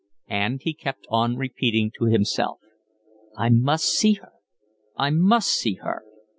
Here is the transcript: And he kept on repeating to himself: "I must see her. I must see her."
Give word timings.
And 0.31 0.59
he 0.63 0.73
kept 0.73 1.05
on 1.09 1.35
repeating 1.35 1.91
to 1.99 2.05
himself: 2.05 2.57
"I 3.37 3.49
must 3.49 3.85
see 3.85 4.13
her. 4.13 4.31
I 4.97 5.11
must 5.11 5.49
see 5.49 5.75
her." 5.75 6.01